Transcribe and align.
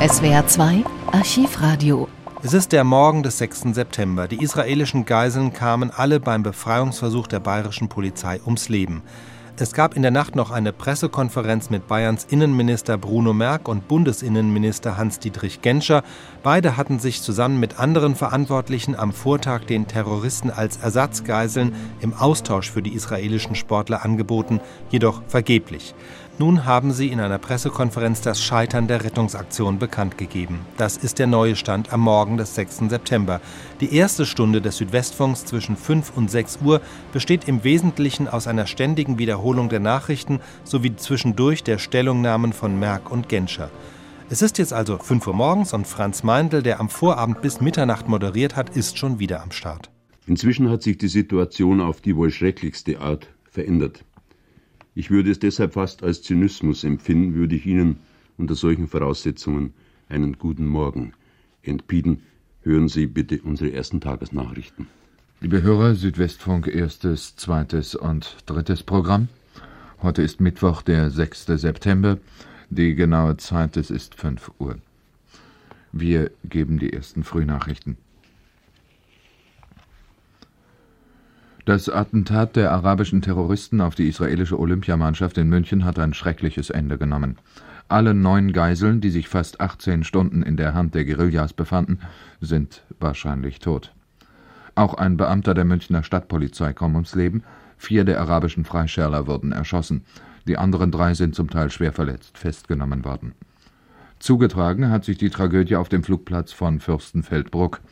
SWR 0.00 0.46
2 0.46 0.84
Archivradio. 1.10 2.06
Es 2.44 2.54
ist 2.54 2.70
der 2.70 2.84
Morgen 2.84 3.24
des 3.24 3.38
6. 3.38 3.74
September. 3.74 4.28
Die 4.28 4.40
israelischen 4.40 5.06
Geiseln 5.06 5.52
kamen 5.52 5.90
alle 5.90 6.20
beim 6.20 6.44
Befreiungsversuch 6.44 7.26
der 7.26 7.40
bayerischen 7.40 7.88
Polizei 7.88 8.40
ums 8.44 8.68
Leben. 8.68 9.02
Es 9.60 9.72
gab 9.72 9.96
in 9.96 10.02
der 10.02 10.12
Nacht 10.12 10.36
noch 10.36 10.52
eine 10.52 10.72
Pressekonferenz 10.72 11.68
mit 11.68 11.88
Bayerns 11.88 12.24
Innenminister 12.30 12.96
Bruno 12.96 13.32
Merck 13.32 13.66
und 13.66 13.88
Bundesinnenminister 13.88 14.96
Hans-Dietrich 14.96 15.62
Genscher. 15.62 16.04
Beide 16.44 16.76
hatten 16.76 17.00
sich 17.00 17.20
zusammen 17.20 17.58
mit 17.58 17.80
anderen 17.80 18.14
Verantwortlichen 18.14 18.94
am 18.94 19.12
Vortag 19.12 19.64
den 19.64 19.88
Terroristen 19.88 20.52
als 20.52 20.76
Ersatzgeiseln 20.76 21.74
im 22.00 22.14
Austausch 22.14 22.70
für 22.70 22.82
die 22.82 22.94
israelischen 22.94 23.56
Sportler 23.56 24.04
angeboten, 24.04 24.60
jedoch 24.90 25.22
vergeblich. 25.26 25.92
Nun 26.40 26.64
haben 26.64 26.92
sie 26.92 27.08
in 27.08 27.18
einer 27.18 27.38
Pressekonferenz 27.38 28.20
das 28.20 28.40
Scheitern 28.40 28.86
der 28.86 29.02
Rettungsaktion 29.02 29.80
bekannt 29.80 30.18
gegeben. 30.18 30.60
Das 30.76 30.96
ist 30.96 31.18
der 31.18 31.26
neue 31.26 31.56
Stand 31.56 31.92
am 31.92 31.98
Morgen 32.00 32.36
des 32.36 32.54
6. 32.54 32.88
September. 32.88 33.40
Die 33.80 33.92
erste 33.92 34.24
Stunde 34.24 34.60
des 34.60 34.76
Südwestfunks 34.76 35.46
zwischen 35.46 35.76
5 35.76 36.16
und 36.16 36.30
6 36.30 36.60
Uhr 36.64 36.80
besteht 37.12 37.48
im 37.48 37.64
Wesentlichen 37.64 38.28
aus 38.28 38.46
einer 38.46 38.66
ständigen 38.68 39.18
Wiederholung 39.18 39.68
der 39.68 39.80
Nachrichten 39.80 40.38
sowie 40.62 40.94
zwischendurch 40.94 41.64
der 41.64 41.78
Stellungnahmen 41.78 42.52
von 42.52 42.78
Merck 42.78 43.10
und 43.10 43.28
Genscher. 43.28 43.68
Es 44.30 44.40
ist 44.40 44.58
jetzt 44.58 44.72
also 44.72 44.96
5 44.96 45.26
Uhr 45.26 45.34
morgens 45.34 45.72
und 45.72 45.88
Franz 45.88 46.22
Meindl, 46.22 46.62
der 46.62 46.78
am 46.78 46.88
Vorabend 46.88 47.42
bis 47.42 47.60
Mitternacht 47.60 48.06
moderiert 48.06 48.54
hat, 48.54 48.76
ist 48.76 48.96
schon 48.96 49.18
wieder 49.18 49.42
am 49.42 49.50
Start. 49.50 49.90
Inzwischen 50.28 50.70
hat 50.70 50.84
sich 50.84 50.98
die 50.98 51.08
Situation 51.08 51.80
auf 51.80 52.00
die 52.00 52.14
wohl 52.14 52.30
schrecklichste 52.30 53.00
Art 53.00 53.26
verändert. 53.50 54.04
Ich 54.98 55.12
würde 55.12 55.30
es 55.30 55.38
deshalb 55.38 55.74
fast 55.74 56.02
als 56.02 56.22
Zynismus 56.22 56.82
empfinden, 56.82 57.36
würde 57.36 57.54
ich 57.54 57.64
Ihnen 57.66 58.00
unter 58.36 58.56
solchen 58.56 58.88
Voraussetzungen 58.88 59.72
einen 60.08 60.38
guten 60.38 60.66
Morgen 60.66 61.12
entbieten. 61.62 62.22
Hören 62.62 62.88
Sie 62.88 63.06
bitte 63.06 63.40
unsere 63.42 63.72
ersten 63.72 64.00
Tagesnachrichten. 64.00 64.88
Liebe 65.40 65.62
Hörer, 65.62 65.94
Südwestfunk 65.94 66.66
erstes, 66.66 67.36
zweites 67.36 67.94
und 67.94 68.38
drittes 68.46 68.82
Programm. 68.82 69.28
Heute 70.02 70.22
ist 70.22 70.40
Mittwoch, 70.40 70.82
der 70.82 71.12
6. 71.12 71.46
September. 71.46 72.18
Die 72.68 72.96
genaue 72.96 73.36
Zeit, 73.36 73.76
es 73.76 73.92
ist 73.92 74.16
5 74.16 74.50
Uhr. 74.58 74.78
Wir 75.92 76.32
geben 76.42 76.80
die 76.80 76.92
ersten 76.92 77.22
Frühnachrichten. 77.22 77.98
Das 81.68 81.90
Attentat 81.90 82.56
der 82.56 82.72
arabischen 82.72 83.20
Terroristen 83.20 83.82
auf 83.82 83.94
die 83.94 84.08
israelische 84.08 84.58
Olympiamannschaft 84.58 85.36
in 85.36 85.50
München 85.50 85.84
hat 85.84 85.98
ein 85.98 86.14
schreckliches 86.14 86.70
Ende 86.70 86.96
genommen. 86.96 87.36
Alle 87.88 88.14
neun 88.14 88.54
Geiseln, 88.54 89.02
die 89.02 89.10
sich 89.10 89.28
fast 89.28 89.60
18 89.60 90.02
Stunden 90.02 90.42
in 90.42 90.56
der 90.56 90.72
Hand 90.72 90.94
der 90.94 91.04
Guerillas 91.04 91.52
befanden, 91.52 91.98
sind 92.40 92.84
wahrscheinlich 93.00 93.58
tot. 93.58 93.92
Auch 94.76 94.94
ein 94.94 95.18
Beamter 95.18 95.52
der 95.52 95.66
Münchner 95.66 96.02
Stadtpolizei 96.02 96.72
kam 96.72 96.94
ums 96.94 97.14
Leben, 97.14 97.42
vier 97.76 98.06
der 98.06 98.18
arabischen 98.18 98.64
Freischärler 98.64 99.26
wurden 99.26 99.52
erschossen, 99.52 100.06
die 100.46 100.56
anderen 100.56 100.90
drei 100.90 101.12
sind 101.12 101.34
zum 101.34 101.50
Teil 101.50 101.70
schwer 101.70 101.92
verletzt 101.92 102.38
festgenommen 102.38 103.04
worden. 103.04 103.34
Zugetragen 104.20 104.88
hat 104.88 105.04
sich 105.04 105.18
die 105.18 105.28
Tragödie 105.28 105.76
auf 105.76 105.90
dem 105.90 106.02
Flugplatz 106.02 106.50
von 106.50 106.80
Fürstenfeldbruck. 106.80 107.82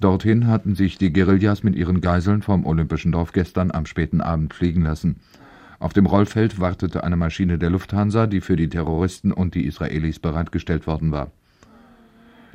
Dorthin 0.00 0.46
hatten 0.46 0.74
sich 0.74 0.96
die 0.96 1.12
Guerillas 1.12 1.62
mit 1.62 1.76
ihren 1.76 2.00
Geiseln 2.00 2.40
vom 2.40 2.64
Olympischen 2.64 3.12
Dorf 3.12 3.32
gestern 3.32 3.70
am 3.70 3.84
späten 3.84 4.22
Abend 4.22 4.54
fliegen 4.54 4.82
lassen. 4.82 5.16
Auf 5.78 5.92
dem 5.92 6.06
Rollfeld 6.06 6.58
wartete 6.58 7.04
eine 7.04 7.16
Maschine 7.16 7.58
der 7.58 7.68
Lufthansa, 7.68 8.26
die 8.26 8.40
für 8.40 8.56
die 8.56 8.70
Terroristen 8.70 9.30
und 9.30 9.54
die 9.54 9.66
Israelis 9.66 10.18
bereitgestellt 10.18 10.86
worden 10.86 11.12
war. 11.12 11.30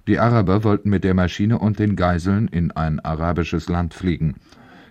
Die 0.07 0.17
Araber 0.19 0.63
wollten 0.63 0.89
mit 0.89 1.03
der 1.03 1.13
Maschine 1.13 1.59
und 1.59 1.77
den 1.77 1.95
Geiseln 1.95 2.47
in 2.47 2.71
ein 2.71 2.99
arabisches 2.99 3.69
Land 3.69 3.93
fliegen. 3.93 4.35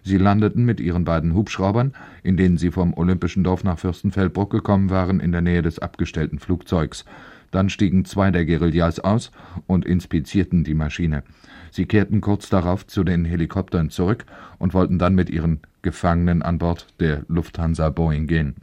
Sie 0.05 0.19
landeten 0.19 0.65
mit 0.65 0.81
ihren 0.81 1.05
beiden 1.05 1.35
Hubschraubern, 1.35 1.93
in 2.23 2.37
denen 2.37 2.59
sie 2.59 2.71
vom 2.71 2.95
Olympischen 2.95 3.43
Dorf 3.43 3.65
nach 3.65 3.79
Fürstenfeldbruck 3.79 4.51
gekommen 4.51 4.91
waren, 4.91 5.19
in 5.19 5.33
der 5.33 5.41
Nähe 5.41 5.63
des 5.63 5.81
abgestellten 5.81 6.39
Flugzeugs. 6.39 7.05
Dann 7.55 7.71
stiegen 7.71 8.05
zwei 8.05 8.33
der 8.33 8.45
Guerillas 8.47 8.99
aus 8.99 9.31
und 9.69 9.85
inspizierten 9.85 10.65
die 10.65 10.75
Maschine. 10.75 11.23
Sie 11.71 11.87
kehrten 11.87 12.21
kurz 12.21 12.49
darauf 12.49 12.85
zu 12.85 13.05
den 13.05 13.25
Helikoptern 13.25 13.91
zurück 13.91 14.25
und 14.59 14.75
wollten 14.75 14.99
dann 14.99 15.15
mit 15.15 15.31
ihren 15.31 15.61
Gefangenen 15.81 16.43
an 16.43 16.59
Bord 16.59 16.89
der 16.99 17.23
Lufthansa 17.29 17.91
Boeing 17.91 18.27
gehen. 18.27 18.57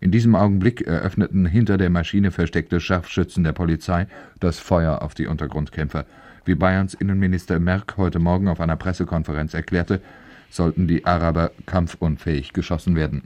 In 0.00 0.10
diesem 0.10 0.34
Augenblick 0.34 0.82
eröffneten 0.82 1.46
hinter 1.46 1.78
der 1.78 1.88
Maschine 1.88 2.30
versteckte 2.30 2.78
Scharfschützen 2.78 3.42
der 3.42 3.52
Polizei 3.52 4.06
das 4.38 4.58
Feuer 4.58 5.00
auf 5.00 5.14
die 5.14 5.26
Untergrundkämpfer. 5.26 6.04
Wie 6.44 6.54
Bayerns 6.54 6.92
Innenminister 6.92 7.58
Merck 7.58 7.96
heute 7.96 8.18
Morgen 8.18 8.48
auf 8.48 8.60
einer 8.60 8.76
Pressekonferenz 8.76 9.54
erklärte, 9.54 10.02
sollten 10.50 10.88
die 10.88 11.06
Araber 11.06 11.52
kampfunfähig 11.64 12.52
geschossen 12.52 12.96
werden. 12.96 13.22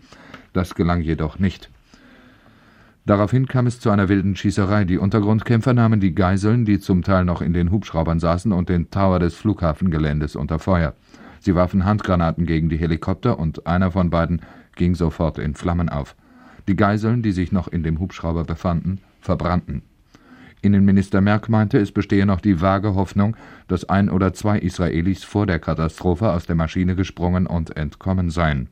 Das 0.53 0.77
gelang 0.77 1.01
jedoch 1.01 1.41
nicht. 1.41 1.69
Daraufhin 3.07 3.47
kam 3.47 3.69
es 3.69 3.79
zu 3.79 3.91
einer 3.91 4.09
wilden 4.09 4.35
Schießerei. 4.35 4.85
Die 4.85 4.99
Untergrundkämpfer 4.99 5.73
nahmen 5.73 6.01
die 6.01 6.15
Geiseln, 6.15 6.65
die 6.65 6.81
zum 6.81 7.03
Teil 7.03 7.25
noch 7.25 7.41
in 7.41 7.53
den 7.53 7.71
Hubschraubern 7.71 8.19
saßen, 8.19 8.53
und 8.53 8.69
den 8.69 8.91
Tower 8.91 9.21
des 9.21 9.37
Flughafengeländes 9.37 10.35
unter 10.35 10.59
Feuer. 10.59 10.93
Sie 11.39 11.55
warfen 11.55 11.85
Handgranaten 11.85 12.47
gegen 12.47 12.69
die 12.69 12.79
Helikopter 12.79 13.39
und 13.39 13.65
einer 13.69 13.93
von 13.93 14.11
beiden 14.11 14.43
ging 14.75 14.97
sofort 14.97 15.39
in 15.39 15.55
Flammen 15.55 15.89
auf. 15.89 16.17
Die 16.67 16.75
Geiseln, 16.75 17.23
die 17.23 17.31
sich 17.31 17.53
noch 17.53 17.69
in 17.69 17.85
dem 17.85 18.01
Hubschrauber 18.01 18.43
befanden, 18.43 18.99
verbrannten. 19.21 19.83
Innenminister 20.61 21.21
Merck 21.21 21.49
meinte, 21.49 21.79
es 21.79 21.93
bestehe 21.93 22.27
noch 22.27 22.41
die 22.41 22.61
vage 22.61 22.97
Hoffnung, 22.97 23.37
dass 23.69 23.89
ein 23.89 24.11
oder 24.11 24.33
zwei 24.33 24.59
Israelis 24.59 25.23
vor 25.23 25.47
der 25.47 25.61
Katastrophe 25.61 26.33
aus 26.33 26.47
der 26.47 26.57
Maschine 26.57 26.97
gesprungen 26.97 27.47
und 27.47 27.77
entkommen 27.77 28.31
seien. 28.31 28.69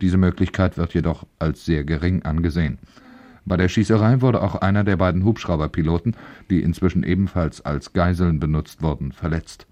Diese 0.00 0.16
Möglichkeit 0.16 0.78
wird 0.78 0.94
jedoch 0.94 1.26
als 1.38 1.66
sehr 1.66 1.84
gering 1.84 2.22
angesehen. 2.22 2.78
Bei 3.48 3.56
der 3.56 3.68
Schießerei 3.68 4.20
wurde 4.20 4.42
auch 4.42 4.56
einer 4.56 4.84
der 4.84 4.98
beiden 4.98 5.24
Hubschrauberpiloten, 5.24 6.14
die 6.50 6.60
inzwischen 6.60 7.02
ebenfalls 7.02 7.62
als 7.62 7.94
Geiseln 7.94 8.38
benutzt 8.38 8.82
wurden, 8.82 9.10
verletzt. 9.10 9.66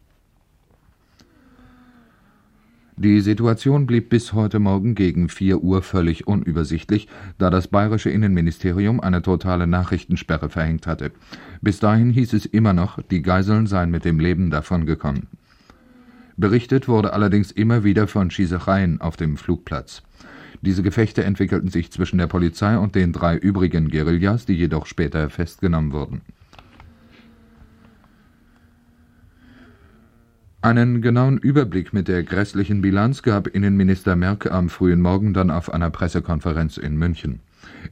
Die 2.96 3.20
Situation 3.20 3.84
blieb 3.84 4.08
bis 4.08 4.32
heute 4.32 4.60
Morgen 4.60 4.94
gegen 4.94 5.28
4 5.28 5.62
Uhr 5.62 5.82
völlig 5.82 6.26
unübersichtlich, 6.26 7.08
da 7.36 7.50
das 7.50 7.68
bayerische 7.68 8.08
Innenministerium 8.08 8.98
eine 9.00 9.20
totale 9.20 9.66
Nachrichtensperre 9.66 10.48
verhängt 10.48 10.86
hatte. 10.86 11.12
Bis 11.60 11.78
dahin 11.78 12.08
hieß 12.08 12.32
es 12.32 12.46
immer 12.46 12.72
noch, 12.72 13.02
die 13.02 13.20
Geiseln 13.20 13.66
seien 13.66 13.90
mit 13.90 14.06
dem 14.06 14.18
Leben 14.18 14.50
davongekommen. 14.50 15.26
Berichtet 16.38 16.88
wurde 16.88 17.12
allerdings 17.12 17.50
immer 17.50 17.84
wieder 17.84 18.06
von 18.06 18.30
Schießereien 18.30 19.02
auf 19.02 19.18
dem 19.18 19.36
Flugplatz. 19.36 20.02
Diese 20.60 20.82
Gefechte 20.82 21.24
entwickelten 21.24 21.68
sich 21.68 21.90
zwischen 21.90 22.18
der 22.18 22.26
Polizei 22.26 22.78
und 22.78 22.94
den 22.94 23.12
drei 23.12 23.36
übrigen 23.36 23.90
Guerillas, 23.90 24.46
die 24.46 24.54
jedoch 24.54 24.86
später 24.86 25.30
festgenommen 25.30 25.92
wurden. 25.92 26.22
Einen 30.62 31.00
genauen 31.00 31.38
Überblick 31.38 31.92
mit 31.92 32.08
der 32.08 32.24
grässlichen 32.24 32.80
Bilanz 32.80 33.22
gab 33.22 33.46
Innenminister 33.46 34.16
Merck 34.16 34.50
am 34.50 34.68
frühen 34.68 35.00
Morgen 35.00 35.32
dann 35.32 35.52
auf 35.52 35.72
einer 35.72 35.90
Pressekonferenz 35.90 36.76
in 36.76 36.96
München. 36.96 37.38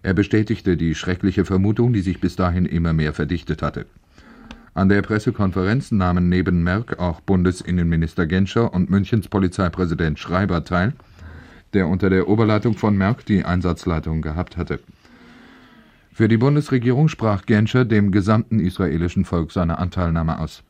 Er 0.03 0.13
bestätigte 0.13 0.77
die 0.77 0.97
schreckliche 0.97 1.45
Vermutung, 1.45 1.93
die 1.93 2.01
sich 2.01 2.21
bis 2.21 2.35
dahin 2.35 2.67
immer 2.67 2.93
mehr 2.93 3.13
verdichtet 3.13 3.63
hatte. 3.63 3.87
An 4.73 4.89
der 4.89 5.03
Pressekonferenz 5.03 5.93
nahmen 5.93 6.29
neben 6.29 6.65
Merck 6.65 6.99
auch 6.99 7.21
Bundesinnenminister 7.21 8.27
Genscher 8.27 8.75
und 8.75 8.91
Münchens 8.91 9.29
Polizeipräsident 9.29 10.19
Schreiber 10.19 10.65
teil, 10.65 10.95
der 11.75 11.89
unter 11.89 12.09
der 12.09 12.29
Oberleitung 12.29 12.75
von 12.75 12.97
Merck 12.97 13.27
die 13.27 13.45
Einsatzleitung 13.45 14.23
gehabt 14.23 14.57
hatte. 14.57 14.81
Für 16.13 16.29
die 16.29 16.37
Bundesregierung 16.37 17.09
sprach 17.09 17.45
Genscher 17.45 17.85
dem 17.85 18.13
gesamten 18.13 18.61
israelischen 18.61 19.25
Volk 19.25 19.51
seine 19.51 19.79
Anteilnahme 19.79 20.39
aus. 20.39 20.63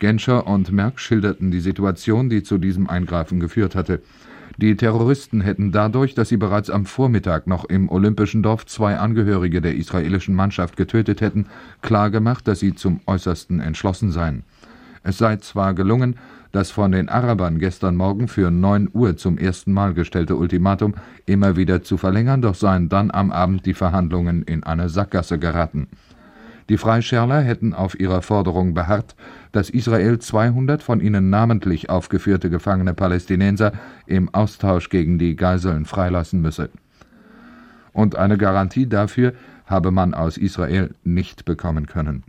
Genscher 0.00 0.46
und 0.46 0.72
Merck 0.72 0.98
schilderten 0.98 1.52
die 1.52 1.60
Situation, 1.60 2.28
die 2.28 2.42
zu 2.42 2.58
diesem 2.58 2.90
Eingreifen 2.90 3.38
geführt 3.38 3.76
hatte. 3.76 4.02
Die 4.56 4.76
Terroristen 4.76 5.40
hätten 5.40 5.72
dadurch, 5.72 6.14
dass 6.14 6.28
sie 6.28 6.36
bereits 6.36 6.68
am 6.68 6.84
Vormittag 6.84 7.46
noch 7.46 7.64
im 7.64 7.88
Olympischen 7.88 8.42
Dorf 8.42 8.66
zwei 8.66 8.98
Angehörige 8.98 9.60
der 9.60 9.74
israelischen 9.76 10.34
Mannschaft 10.34 10.76
getötet 10.76 11.20
hätten, 11.20 11.46
klargemacht, 11.80 12.46
dass 12.46 12.60
sie 12.60 12.74
zum 12.74 13.00
Äußersten 13.06 13.60
entschlossen 13.60 14.12
seien. 14.12 14.44
Es 15.04 15.18
sei 15.18 15.36
zwar 15.36 15.74
gelungen, 15.74 16.16
das 16.50 16.70
von 16.70 16.90
den 16.90 17.10
Arabern 17.10 17.58
gestern 17.58 17.94
Morgen 17.94 18.26
für 18.26 18.50
neun 18.50 18.88
Uhr 18.92 19.16
zum 19.18 19.36
ersten 19.36 19.72
Mal 19.72 19.92
gestellte 19.92 20.34
Ultimatum 20.34 20.94
immer 21.26 21.56
wieder 21.56 21.82
zu 21.82 21.98
verlängern, 21.98 22.40
doch 22.40 22.54
seien 22.54 22.88
dann 22.88 23.10
am 23.10 23.30
Abend 23.30 23.66
die 23.66 23.74
Verhandlungen 23.74 24.42
in 24.44 24.64
eine 24.64 24.88
Sackgasse 24.88 25.38
geraten. 25.38 25.88
Die 26.70 26.78
Freischärler 26.78 27.42
hätten 27.42 27.74
auf 27.74 28.00
ihrer 28.00 28.22
Forderung 28.22 28.72
beharrt, 28.72 29.14
dass 29.52 29.68
Israel 29.68 30.18
200 30.18 30.82
von 30.82 31.00
ihnen 31.00 31.28
namentlich 31.28 31.90
aufgeführte 31.90 32.48
gefangene 32.48 32.94
Palästinenser 32.94 33.72
im 34.06 34.32
Austausch 34.32 34.88
gegen 34.88 35.18
die 35.18 35.36
Geiseln 35.36 35.84
freilassen 35.84 36.40
müsse. 36.40 36.70
Und 37.92 38.16
eine 38.16 38.38
Garantie 38.38 38.88
dafür 38.88 39.34
habe 39.66 39.90
man 39.90 40.14
aus 40.14 40.38
Israel 40.38 40.94
nicht 41.04 41.44
bekommen 41.44 41.86
können. 41.86 42.24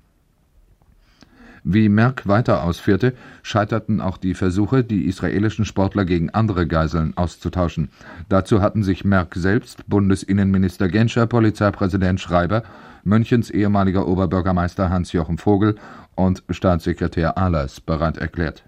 Wie 1.68 1.90
Merck 1.90 2.28
weiter 2.28 2.64
ausführte, 2.64 3.16
scheiterten 3.42 4.00
auch 4.00 4.18
die 4.18 4.36
Versuche, 4.36 4.84
die 4.84 5.06
israelischen 5.06 5.66
Sportler 5.66 6.06
gegen 6.06 6.30
andere 6.30 6.68
Geiseln 6.68 7.18
auszutauschen. 7.18 7.90
Dazu 8.30 8.62
hatten 8.62 8.84
sich 8.84 9.04
Merck 9.04 9.34
selbst, 9.34 9.90
Bundesinnenminister 9.90 10.90
Genscher, 10.90 11.26
Polizeipräsident 11.26 12.22
Schreiber, 12.22 12.62
Münchens 13.04 13.50
ehemaliger 13.50 14.08
Oberbürgermeister 14.08 14.92
Hans-Jochen 14.92 15.40
Vogel 15.40 15.76
und 16.14 16.44
Staatssekretär 16.52 17.36
Ahlers 17.36 17.82
bereit 17.82 18.20
erklärt. 18.20 18.64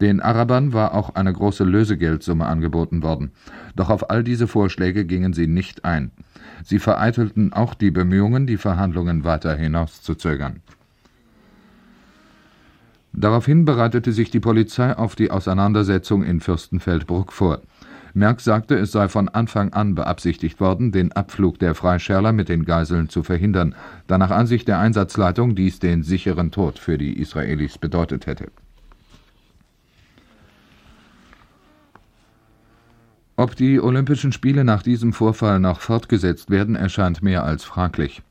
Den 0.00 0.20
Arabern 0.20 0.72
war 0.72 0.94
auch 0.94 1.16
eine 1.16 1.32
große 1.32 1.64
Lösegeldsumme 1.64 2.46
angeboten 2.46 3.02
worden. 3.02 3.32
Doch 3.74 3.90
auf 3.90 4.10
all 4.10 4.22
diese 4.22 4.46
Vorschläge 4.46 5.06
gingen 5.06 5.32
sie 5.32 5.48
nicht 5.48 5.84
ein. 5.84 6.12
Sie 6.62 6.78
vereitelten 6.78 7.52
auch 7.52 7.74
die 7.74 7.90
Bemühungen, 7.90 8.46
die 8.46 8.58
Verhandlungen 8.58 9.24
weiter 9.24 9.56
hinauszuzögern. 9.56 10.60
Daraufhin 13.18 13.64
bereitete 13.64 14.12
sich 14.12 14.30
die 14.30 14.40
Polizei 14.40 14.94
auf 14.94 15.16
die 15.16 15.30
Auseinandersetzung 15.30 16.22
in 16.22 16.40
Fürstenfeldbruck 16.40 17.32
vor. 17.32 17.62
Merck 18.12 18.42
sagte, 18.42 18.76
es 18.76 18.92
sei 18.92 19.08
von 19.08 19.30
Anfang 19.30 19.72
an 19.72 19.94
beabsichtigt 19.94 20.60
worden, 20.60 20.92
den 20.92 21.12
Abflug 21.12 21.58
der 21.58 21.74
Freischärler 21.74 22.32
mit 22.32 22.50
den 22.50 22.66
Geiseln 22.66 23.08
zu 23.08 23.22
verhindern, 23.22 23.74
da 24.06 24.18
nach 24.18 24.30
Ansicht 24.30 24.68
der 24.68 24.78
Einsatzleitung 24.80 25.54
dies 25.54 25.78
den 25.78 26.02
sicheren 26.02 26.50
Tod 26.50 26.78
für 26.78 26.98
die 26.98 27.18
Israelis 27.18 27.78
bedeutet 27.78 28.26
hätte. 28.26 28.48
Ob 33.36 33.56
die 33.56 33.80
Olympischen 33.80 34.32
Spiele 34.32 34.64
nach 34.64 34.82
diesem 34.82 35.14
Vorfall 35.14 35.58
noch 35.58 35.80
fortgesetzt 35.80 36.50
werden, 36.50 36.76
erscheint 36.76 37.22
mehr 37.22 37.44
als 37.44 37.64
fraglich. 37.64 38.22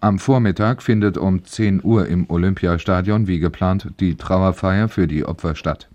Am 0.00 0.18
Vormittag 0.18 0.82
findet 0.82 1.16
um 1.18 1.44
10 1.44 1.82
Uhr 1.82 2.06
im 2.06 2.28
Olympiastadion 2.28 3.26
wie 3.26 3.38
geplant 3.38 3.88
die 4.00 4.16
Trauerfeier 4.16 4.88
für 4.88 5.06
die 5.06 5.24
Opfer 5.24 5.54
statt. 5.54 5.88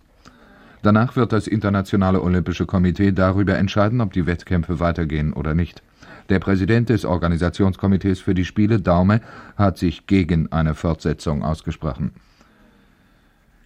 Danach 0.81 1.15
wird 1.15 1.33
das 1.33 1.47
Internationale 1.47 2.21
Olympische 2.21 2.65
Komitee 2.65 3.11
darüber 3.11 3.57
entscheiden, 3.57 3.99
ob 4.01 4.13
die 4.13 4.25
Wettkämpfe 4.25 4.79
weitergehen 4.79 5.33
oder 5.33 5.53
nicht. 5.53 5.83
Der 6.29 6.39
Präsident 6.39 6.89
des 6.89 7.05
Organisationskomitees 7.05 8.19
für 8.19 8.33
die 8.33 8.45
Spiele, 8.45 8.79
Daume, 8.79 9.21
hat 9.57 9.77
sich 9.77 10.07
gegen 10.07 10.51
eine 10.51 10.75
Fortsetzung 10.75 11.43
ausgesprochen. 11.43 12.11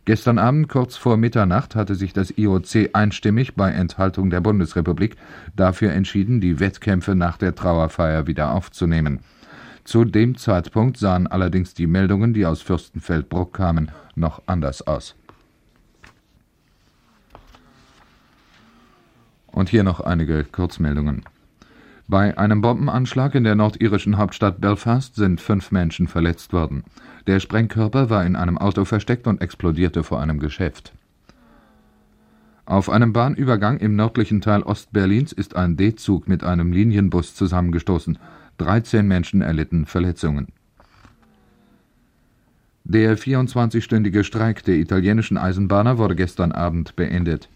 Gestern 0.06 0.38
Abend 0.38 0.68
kurz 0.68 0.98
vor 0.98 1.16
Mitternacht 1.16 1.76
hatte 1.76 1.96
sich 1.96 2.12
das 2.12 2.38
IOC 2.38 2.90
einstimmig 2.94 3.56
bei 3.56 3.72
Enthaltung 3.72 4.30
der 4.30 4.42
Bundesrepublik 4.42 5.16
dafür 5.56 5.92
entschieden, 5.92 6.42
die 6.42 6.60
Wettkämpfe 6.60 7.16
nach 7.16 7.38
der 7.38 7.56
Trauerfeier 7.56 8.28
wieder 8.28 8.52
aufzunehmen. 8.52 9.20
Zu 9.84 10.06
dem 10.06 10.38
Zeitpunkt 10.38 10.98
sahen 10.98 11.28
allerdings 11.28 11.74
die 11.74 11.88
Meldungen, 11.88 12.34
die 12.34 12.46
aus 12.46 12.62
Fürstenfeldbruck 12.62 13.54
kamen, 13.54 13.92
noch 14.16 14.42
anders 14.46 14.86
aus. 14.88 15.16
Und 19.48 19.70
hier 19.70 19.84
noch 19.84 20.00
einige 20.00 20.44
Kurzmeldungen. 20.46 21.24
Bei 22.08 22.38
einem 22.38 22.62
Bombenanschlag 22.62 23.36
in 23.36 23.44
der 23.44 23.56
nordirischen 23.56 24.18
Hauptstadt 24.18 24.60
Belfast 24.60 25.16
sind 25.16 25.40
fünf 25.40 25.72
Menschen 25.72 26.08
verletzt 26.08 26.52
worden. 26.52 26.84
Der 27.28 27.40
Sprengkörper 27.40 28.10
war 28.10 28.26
in 28.26 28.36
einem 28.36 28.58
Auto 28.58 28.84
versteckt 28.84 29.28
und 29.28 29.42
explodierte 29.42 30.04
vor 30.04 30.20
einem 30.20 30.40
Geschäft. 30.40 30.94
Auf 32.66 32.90
einem 32.90 33.14
Bahnübergang 33.14 33.78
im 33.78 33.96
nördlichen 33.96 34.42
Teil 34.42 34.64
Ostberlins 34.64 35.34
ist 35.34 35.56
ein 35.56 35.76
D-Zug 35.76 36.28
mit 36.28 36.44
einem 36.44 36.72
Linienbus 36.72 37.36
zusammengestoßen. 37.36 38.18
13 38.58 39.08
Menschen 39.08 39.42
erlitten 39.42 39.86
Verletzungen. 39.86 40.48
Der 42.86 43.18
24-stündige 43.18 44.24
Streik 44.24 44.64
der 44.64 44.76
italienischen 44.76 45.38
Eisenbahner 45.38 45.98
wurde 45.98 46.16
gestern 46.16 46.52
Abend 46.52 46.96
beendet. 46.96 47.50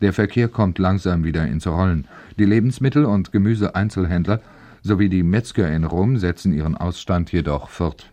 Der 0.00 0.12
Verkehr 0.12 0.48
kommt 0.48 0.78
langsam 0.78 1.22
wieder 1.24 1.46
ins 1.46 1.66
Rollen. 1.66 2.06
Die 2.38 2.46
Lebensmittel- 2.46 3.04
und 3.04 3.32
Gemüseeinzelhändler 3.32 4.40
sowie 4.82 5.10
die 5.10 5.22
Metzger 5.22 5.70
in 5.70 5.84
Rom 5.84 6.16
setzen 6.16 6.54
ihren 6.54 6.76
Ausstand 6.76 7.30
jedoch 7.32 7.68
fort. 7.68 8.10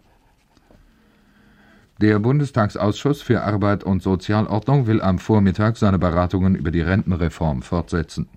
Der 2.01 2.19
Bundestagsausschuss 2.19 3.21
für 3.21 3.41
Arbeit 3.41 3.83
und 3.83 4.03
Sozialordnung 4.03 4.85
will 4.85 5.01
am 5.01 5.17
Vormittag 5.17 5.77
seine 5.77 5.97
Beratungen 5.97 6.53
über 6.55 6.69
die 6.69 6.81
Rentenreform 6.81 7.61
fortsetzen. 7.61 8.27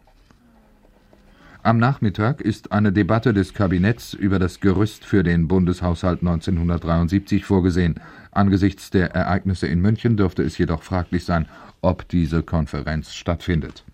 Am 1.62 1.77
Nachmittag 1.77 2.41
ist 2.41 2.73
eine 2.73 2.91
Debatte 2.91 3.35
des 3.35 3.53
Kabinetts 3.53 4.15
über 4.15 4.39
das 4.39 4.61
Gerüst 4.61 5.05
für 5.05 5.23
den 5.23 5.47
Bundeshaushalt 5.47 6.21
1973 6.21 7.45
vorgesehen. 7.45 8.01
Angesichts 8.31 8.89
der 8.89 9.15
Ereignisse 9.15 9.67
in 9.67 9.83
München 9.83 10.17
dürfte 10.17 10.43
es 10.43 10.57
jedoch 10.57 10.83
fraglich 10.83 11.27
sein, 11.27 11.47
ob 11.83 12.09
diese 12.09 12.43
Konferenz 12.43 13.12
stattfindet. 13.12 13.85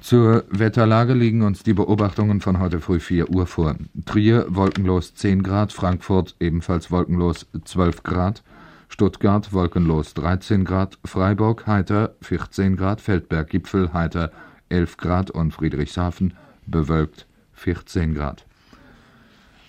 Zur 0.00 0.44
Wetterlage 0.50 1.12
liegen 1.12 1.42
uns 1.42 1.62
die 1.62 1.74
Beobachtungen 1.74 2.40
von 2.40 2.58
heute 2.58 2.80
früh 2.80 3.00
4 3.00 3.28
Uhr 3.30 3.46
vor. 3.46 3.76
Trier 4.06 4.46
wolkenlos 4.48 5.14
10 5.14 5.42
Grad, 5.42 5.74
Frankfurt 5.74 6.36
ebenfalls 6.40 6.90
wolkenlos 6.90 7.46
12 7.64 8.02
Grad, 8.02 8.42
Stuttgart 8.88 9.52
wolkenlos 9.52 10.14
13 10.14 10.64
Grad, 10.64 10.98
Freiburg 11.04 11.66
heiter 11.66 12.14
14 12.22 12.76
Grad, 12.76 13.00
Feldberg 13.00 13.50
Gipfel 13.50 13.92
heiter 13.92 14.32
11 14.68 14.96
Grad 14.96 15.30
und 15.30 15.52
Friedrichshafen 15.52 16.34
bewölkt 16.66 17.26
14 17.54 18.14
Grad. 18.14 18.46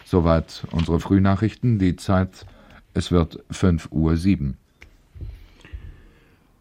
Soweit 0.05 0.65
unsere 0.71 0.99
Frühnachrichten. 0.99 1.79
Die 1.79 1.95
Zeit, 1.95 2.45
es 2.93 3.11
wird 3.11 3.43
5 3.51 3.89
Uhr 3.91 4.15
7. 4.15 4.57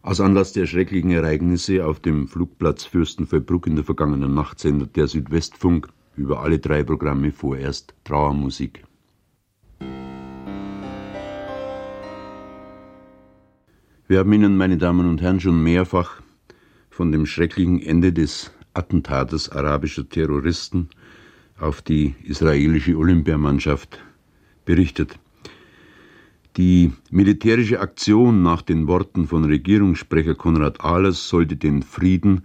Aus 0.01 0.21
Anlass 0.21 0.53
der 0.53 0.65
schrecklichen 0.65 1.11
Ereignisse 1.11 1.85
auf 1.85 1.99
dem 1.99 2.27
Flugplatz 2.27 2.85
Fürstenfeldbruck 2.85 3.67
in 3.67 3.75
der 3.75 3.85
vergangenen 3.85 4.33
Nacht 4.33 4.59
sendet 4.59 4.95
der 4.95 5.07
Südwestfunk 5.07 5.89
über 6.15 6.41
alle 6.41 6.59
drei 6.59 6.83
Programme 6.83 7.31
vorerst 7.31 7.93
Trauermusik. 8.03 8.86
Wir 14.09 14.19
haben 14.19 14.31
Ihnen, 14.31 14.55
meine 14.55 14.77
Damen 14.77 15.05
und 15.05 15.21
Herren, 15.21 15.41
schon 15.41 15.61
mehrfach 15.61 16.21
von 16.89 17.11
dem 17.11 17.25
schrecklichen 17.25 17.81
Ende 17.81 18.13
des 18.13 18.51
Attentates 18.73 19.49
arabischer 19.49 20.07
Terroristen 20.07 20.87
auf 21.59 21.81
die 21.81 22.15
israelische 22.23 22.95
Olympiamannschaft 22.95 23.99
berichtet. 24.63 25.19
Die 26.55 26.93
militärische 27.11 27.81
Aktion 27.81 28.43
nach 28.43 28.61
den 28.61 28.87
Worten 28.87 29.27
von 29.27 29.43
Regierungssprecher 29.43 30.35
Konrad 30.35 30.79
Ahlers 30.79 31.27
sollte 31.27 31.57
den 31.57 31.83
Frieden 31.83 32.43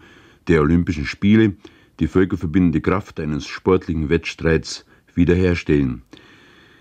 der 0.49 0.63
Olympischen 0.63 1.07
Spiele, 1.07 1.55
die 2.01 2.09
völkerverbindende 2.09 2.81
Kraft 2.81 3.21
eines 3.21 3.47
sportlichen 3.47 4.09
Wettstreits 4.09 4.85
wiederherstellen. 5.15 6.03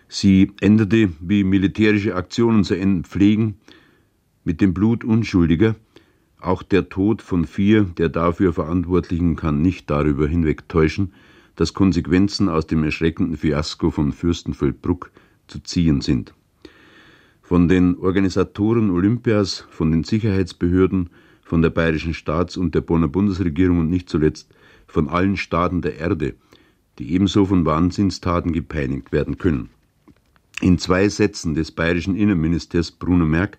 Sie 0.08 0.51
änderte, 0.60 1.12
wie 1.20 1.44
militärische 1.44 2.15
Aktionen 2.15 2.63
zu 2.63 2.74
enden 2.74 3.03
pflegen, 3.03 3.60
mit 4.43 4.62
dem 4.62 4.74
Blut 4.74 5.03
Unschuldiger, 5.03 5.75
auch 6.39 6.63
der 6.63 6.89
Tod 6.89 7.21
von 7.21 7.45
vier 7.45 7.83
der 7.83 8.10
dafür 8.10 8.53
Verantwortlichen 8.53 9.36
kann 9.36 9.62
nicht 9.62 9.89
darüber 9.89 10.27
hinwegtäuschen, 10.27 11.13
dass 11.55 11.74
Konsequenzen 11.74 12.50
aus 12.50 12.65
dem 12.65 12.83
erschreckenden 12.83 13.38
Fiasko 13.38 13.91
von 13.91 14.12
Fürstenfeldbruck 14.12 15.12
zu 15.48 15.60
ziehen 15.60 16.01
sind. 16.01 16.33
Von 17.43 17.67
den 17.67 17.98
Organisatoren 17.98 18.89
Olympias, 18.89 19.67
von 19.69 19.91
den 19.91 20.03
Sicherheitsbehörden, 20.03 21.10
von 21.43 21.62
der 21.62 21.69
bayerischen 21.69 22.13
Staats- 22.13 22.57
und 22.57 22.74
der 22.74 22.81
Bonner 22.81 23.10
Bundesregierung 23.10 23.79
und 23.79 23.89
nicht 23.89 24.10
zuletzt 24.10 24.50
von 24.88 25.10
allen 25.10 25.38
Staaten 25.38 25.81
der 25.81 25.98
Erde, 25.98 26.36
die 26.98 27.12
ebenso 27.13 27.45
von 27.45 27.65
Wahnsinnstaten 27.65 28.53
gepeinigt 28.53 29.12
werden 29.12 29.38
können. 29.38 29.69
In 30.62 30.77
zwei 30.77 31.10
Sätzen 31.10 31.53
des 31.53 31.71
bayerischen 31.71 32.15
Innenministers 32.15 32.91
Bruno 32.91 33.25
Merck 33.25 33.57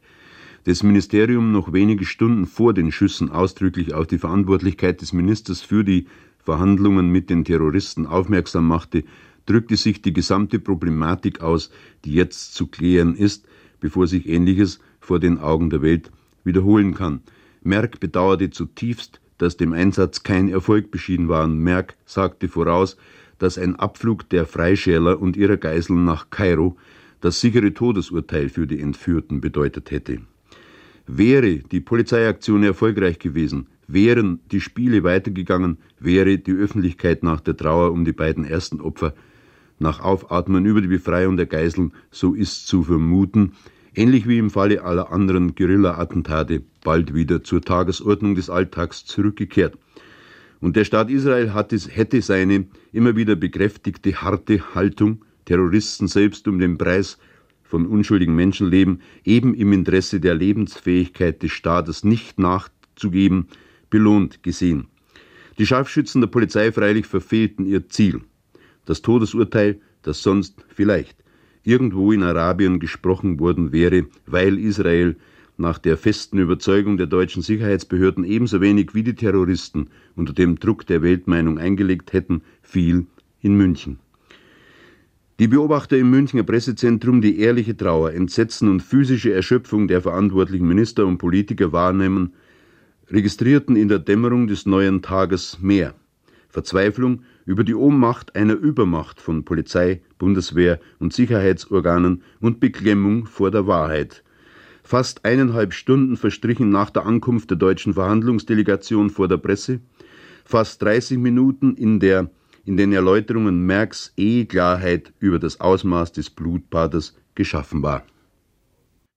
das 0.65 0.83
Ministerium 0.83 1.51
noch 1.51 1.73
wenige 1.73 2.05
Stunden 2.05 2.47
vor 2.47 2.73
den 2.73 2.93
Schüssen 2.93 3.31
ausdrücklich 3.31 3.95
auf 3.95 4.07
die 4.07 4.19
Verantwortlichkeit 4.19 5.01
des 5.01 5.13
Ministers 5.13 5.61
für 5.61 5.83
die 5.83 6.07
Verhandlungen 6.39 7.11
mit 7.11 7.31
den 7.31 7.45
Terroristen 7.45 8.07
aufmerksam 8.07 8.67
machte, 8.69 9.05
drückte 9.47 9.77
sich 9.77 10.03
die 10.03 10.13
gesamte 10.13 10.59
Problematik 10.61 11.41
aus, 11.41 11.71
die 12.05 12.13
jetzt 12.13 12.55
zu 12.55 12.69
klären 12.69 13.17
ist, 13.17 13.47
bevor 13.81 14.07
sich 14.07 14.29
Ähnliches 14.29 14.79
vor 15.01 15.19
den 15.19 15.39
Augen 15.39 15.71
der 15.71 15.83
Welt 15.83 16.13
wiederholen 16.45 16.95
kann. 16.95 17.23
Merck 17.63 17.99
bedauerte 17.99 18.51
zutiefst, 18.51 19.21
dass 19.39 19.57
dem 19.57 19.73
Einsatz 19.73 20.23
kein 20.23 20.49
Erfolg 20.49 20.93
beschieden 20.93 21.29
war. 21.29 21.49
Merck 21.49 21.97
sagte 22.07 22.49
voraus, 22.49 22.97
dass 23.39 23.59
ein 23.59 23.75
Abflug 23.77 24.29
der 24.29 24.47
Freischärler 24.47 25.21
und 25.21 25.37
ihrer 25.37 25.57
Geiseln 25.57 26.05
nach 26.05 26.31
Kairo 26.31 26.77
das 27.21 27.41
sichere 27.41 27.75
Todesurteil 27.75 28.49
für 28.49 28.69
die 28.69 28.81
Entführten 28.81 29.41
bedeutet 29.41 29.91
hätte. 29.91 30.21
Wäre 31.07 31.59
die 31.59 31.81
Polizeiaktion 31.81 32.63
erfolgreich 32.63 33.19
gewesen, 33.19 33.67
Wären 33.93 34.41
die 34.51 34.63
Spiele 34.63 35.03
weitergegangen, 35.05 35.77
wäre 36.01 36.39
die 36.39 36.53
Öffentlichkeit 36.53 37.23
nach 37.23 37.41
der 37.41 37.59
Trauer 37.59 37.93
um 37.93 38.07
die 38.07 38.13
beiden 38.13 38.45
ersten 38.45 38.81
Opfer 38.81 39.13
nach 39.79 40.01
Aufatmen 40.01 40.65
über 40.65 40.81
die 40.81 40.89
Befreiung 40.89 41.37
der 41.37 41.45
Geiseln, 41.45 41.93
so 42.11 42.33
ist 42.33 42.67
zu 42.67 42.85
vermuten, 42.85 43.53
ähnlich 43.95 44.27
wie 44.27 44.39
im 44.39 44.49
Falle 44.49 44.83
aller 44.83 45.13
anderen 45.13 45.55
Guerilla-Attentate, 45.55 46.63
bald 46.83 47.13
wieder 47.13 47.45
zur 47.45 47.61
Tagesordnung 47.61 48.35
des 48.35 48.49
Alltags 48.49 49.05
zurückgekehrt. 49.05 49.77
Und 50.61 50.77
der 50.77 50.85
Staat 50.85 51.11
Israel 51.11 51.53
es, 51.69 51.95
hätte 51.95 52.23
seine 52.23 52.67
immer 52.93 53.15
wieder 53.15 53.37
bekräftigte 53.37 54.15
harte 54.23 54.75
Haltung, 54.75 55.23
Terroristen 55.45 56.09
selbst 56.09 56.49
um 56.49 56.61
den 56.61 56.79
Preis 56.79 57.19
von 57.73 57.87
unschuldigen 57.87 58.35
Menschenleben 58.35 59.01
eben 59.25 59.55
im 59.55 59.73
Interesse 59.73 60.21
der 60.21 60.35
Lebensfähigkeit 60.35 61.43
des 61.43 61.53
Staates 61.53 62.05
nicht 62.05 62.39
nachzugeben, 62.39 63.47
belohnt 63.89 64.43
gesehen. 64.43 64.89
Die 65.57 65.65
Scharfschützen 65.65 66.21
der 66.21 66.29
Polizei 66.29 66.71
freilich 66.71 67.07
verfehlten 67.07 67.65
ihr 67.65 67.89
Ziel. 67.89 68.21
Das 68.85 69.01
Todesurteil, 69.01 69.81
das 70.03 70.23
sonst 70.23 70.63
vielleicht 70.69 71.17
irgendwo 71.65 72.13
in 72.13 72.23
Arabien 72.23 72.79
gesprochen 72.79 73.41
worden 73.41 73.73
wäre, 73.73 74.05
weil 74.27 74.59
Israel 74.59 75.17
nach 75.57 75.79
der 75.79 75.97
festen 75.97 76.37
Überzeugung 76.37 76.99
der 76.99 77.07
deutschen 77.07 77.41
Sicherheitsbehörden 77.41 78.25
ebenso 78.25 78.61
wenig 78.61 78.93
wie 78.93 79.03
die 79.03 79.15
Terroristen 79.15 79.89
unter 80.15 80.35
dem 80.35 80.59
Druck 80.59 80.87
der 80.87 81.01
Weltmeinung 81.01 81.59
eingelegt 81.59 82.13
hätten, 82.13 82.43
fiel 82.61 83.07
in 83.41 83.57
München. 83.57 84.02
Die 85.43 85.49
Beobachter 85.49 85.99
im 85.99 86.09
Münchner 86.09 86.45
Pressezentrum 86.45 87.21
die 87.21 87.41
ehrliche 87.41 87.77
Trauer, 87.77 88.13
Entsetzen 88.13 88.69
und 88.69 88.81
physische 88.81 89.33
Erschöpfung 89.33 89.89
der 89.89 90.01
verantwortlichen 90.01 90.69
Minister 90.69 91.05
und 91.05 91.19
Politiker 91.19 91.73
wahrnehmen, 91.73 92.35
registrierten 93.11 93.75
in 93.75 93.89
der 93.89 93.99
Dämmerung 93.99 94.47
des 94.47 94.67
neuen 94.67 95.03
Tages 95.03 95.59
mehr. 95.61 95.95
Verzweiflung 96.49 97.23
über 97.45 97.65
die 97.65 97.75
Ohnmacht 97.75 98.37
einer 98.37 98.55
Übermacht 98.55 99.21
von 99.21 99.45
Polizei, 99.45 100.03
Bundeswehr 100.17 100.79
und 101.01 101.13
Sicherheitsorganen 101.13 102.23
und 102.39 102.61
Beklemmung 102.61 103.27
vor 103.27 103.51
der 103.51 103.67
Wahrheit. 103.67 104.23
Fast 104.85 105.25
eineinhalb 105.25 105.75
Stunden 105.75 106.17
verstrichen 106.17 106.71
nach 106.71 106.91
der 106.91 107.05
Ankunft 107.05 107.51
der 107.51 107.59
deutschen 107.59 107.95
Verhandlungsdelegation 107.95 109.11
vor 109.11 109.27
der 109.27 109.39
Presse, 109.39 109.81
fast 110.45 110.81
30 110.83 111.19
Minuten 111.19 111.75
in 111.75 111.99
der 111.99 112.31
in 112.65 112.77
den 112.77 112.93
Erläuterungen 112.93 113.67
Merks 113.67 114.13
eh 114.17 114.45
Klarheit 114.45 115.13
über 115.19 115.39
das 115.39 115.61
Ausmaß 115.61 116.13
des 116.13 116.31
Blutbades 116.31 117.17
geschaffen 117.35 117.83
war. 117.83 118.05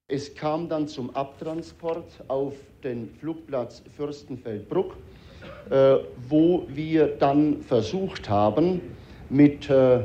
Es 0.08 0.34
kam 0.36 0.70
dann 0.70 0.88
zum 0.88 1.10
Abtransport 1.16 2.24
auf 2.28 2.54
den 2.84 3.10
Flugplatz 3.20 3.84
Fürstenfeldbruck 3.96 4.96
äh, 5.70 5.96
wo 6.30 6.68
wir 6.70 7.08
dann 7.08 7.62
versucht 7.62 8.30
haben, 8.30 8.82
mit 9.30 9.70
äh, 9.70 10.02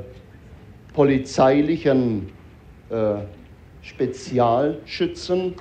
polizeilichen 0.94 2.32
äh, 2.88 3.16
Spezialschützen 3.82 5.54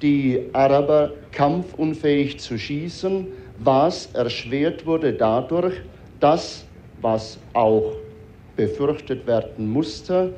die 0.00 0.48
Araber 0.52 1.12
kampfunfähig 1.32 2.38
zu 2.40 2.58
schießen, 2.58 3.26
was 3.58 4.06
erschwert 4.14 4.86
wurde 4.86 5.12
dadurch, 5.12 5.74
dass, 6.20 6.65
was 7.00 7.38
auch 7.52 7.92
befürchtet 8.56 9.26
werden 9.26 9.70
musste, 9.70 10.34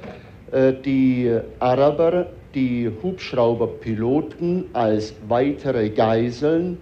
äh, 0.50 0.72
die 0.72 1.38
Araber 1.58 2.26
die 2.54 2.90
Hubschrauberpiloten 3.02 4.64
als 4.72 5.14
weitere 5.28 5.90
Geiseln 5.90 6.78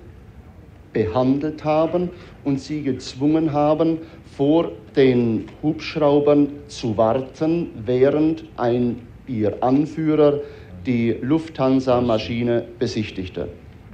behandelt 0.93 1.65
haben 1.65 2.11
und 2.45 2.61
sie 2.61 2.83
gezwungen 2.83 3.53
haben, 3.53 3.99
vor 4.37 4.71
den 4.95 5.47
Hubschraubern 5.63 6.49
zu 6.69 6.97
warten, 6.97 7.71
während 7.85 8.45
ein 8.57 9.01
ihr 9.27 9.63
Anführer 9.63 10.41
die 10.87 11.17
Lufthansa-Maschine 11.21 12.65
besichtigte. 12.79 13.49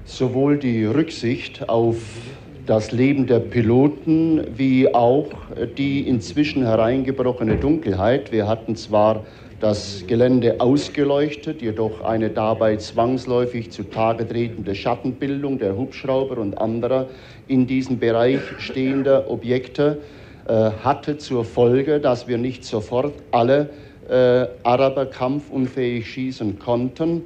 Sowohl 0.05 0.59
die 0.59 0.85
Rücksicht 0.85 1.69
auf 1.69 1.97
das 2.67 2.93
Leben 2.93 3.27
der 3.27 3.41
Piloten 3.41 4.47
wie 4.57 4.95
auch 4.95 5.29
die 5.77 6.07
inzwischen 6.07 6.65
hereingebrochene 6.65 7.57
Dunkelheit. 7.57 8.31
Wir 8.31 8.47
hatten 8.47 8.77
zwar 8.77 9.25
das 9.61 10.05
Gelände 10.07 10.61
ausgeleuchtet, 10.61 11.63
jedoch 11.63 12.03
eine 12.03 12.31
dabei 12.31 12.77
zwangsläufig 12.77 13.71
zutage 13.71 14.29
tretende 14.29 14.75
Schattenbildung 14.75 15.59
der 15.59 15.77
Hubschrauber 15.77 16.39
und 16.39 16.59
anderer 16.59 17.07
in 17.49 17.67
diesem 17.67 17.99
Bereich 17.99 18.41
stehender 18.59 19.31
Objekte 19.31 19.99
äh, 20.47 20.71
hatte 20.83 21.19
zur 21.19 21.45
Folge, 21.45 22.01
dass 22.01 22.27
wir 22.27 22.39
nicht 22.39 22.65
sofort 22.65 23.15
alle 23.31 23.71
äh, 24.09 24.47
Araber 24.65 25.07
kampfunfähig 25.07 26.09
schießen 26.09 26.59
konnten. 26.59 27.23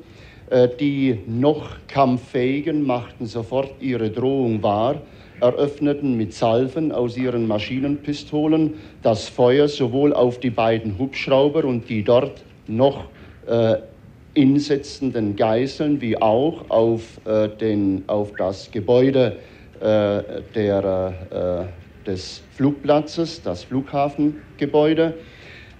Äh, 0.48 0.68
die 0.78 1.18
noch 1.26 1.70
kampffähigen 1.88 2.82
machten 2.86 3.26
sofort 3.26 3.72
ihre 3.80 4.10
Drohung 4.10 4.62
wahr 4.62 5.02
eröffneten 5.40 6.16
mit 6.16 6.32
Salven 6.32 6.92
aus 6.92 7.16
ihren 7.16 7.46
Maschinenpistolen 7.46 8.74
das 9.02 9.28
Feuer 9.28 9.68
sowohl 9.68 10.12
auf 10.12 10.40
die 10.40 10.50
beiden 10.50 10.98
Hubschrauber 10.98 11.64
und 11.64 11.88
die 11.88 12.02
dort 12.02 12.42
noch 12.66 13.06
äh, 13.46 13.76
insetzenden 14.34 15.36
Geiseln 15.36 16.00
wie 16.00 16.20
auch 16.20 16.68
auf, 16.68 17.20
äh, 17.26 17.48
den, 17.48 18.04
auf 18.06 18.32
das 18.36 18.70
Gebäude 18.70 19.36
äh, 19.80 20.22
der, 20.54 21.68
äh, 22.04 22.06
des 22.06 22.42
Flugplatzes, 22.52 23.42
das 23.42 23.64
Flughafengebäude. 23.64 25.14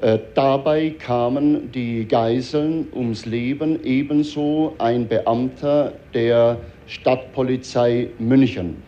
Äh, 0.01 0.19
dabei 0.35 0.91
kamen 0.91 1.73
die 1.73 2.07
Geiseln 2.07 2.89
ums 2.95 3.25
Leben, 3.25 3.83
ebenso 3.85 4.75
ein 4.79 5.09
Beamter 5.09 5.93
der 6.13 6.59
Stadtpolizei 6.87 8.09
München. 8.19 8.83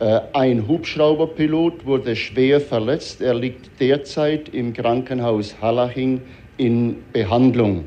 Äh, 0.00 0.20
ein 0.32 0.66
Hubschrauberpilot 0.66 1.86
wurde 1.86 2.16
schwer 2.16 2.60
verletzt. 2.60 3.20
Er 3.20 3.34
liegt 3.34 3.70
derzeit 3.80 4.48
im 4.48 4.72
Krankenhaus 4.72 5.54
Hallaching 5.60 6.20
in 6.56 6.96
Behandlung. 7.12 7.84